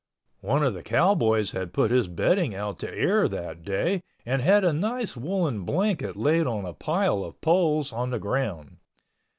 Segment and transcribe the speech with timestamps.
[0.39, 4.63] One of the cowboys had put his bedding out to air that day and had
[4.63, 8.77] a nice woolen blanket laid on a pile of poles on the ground.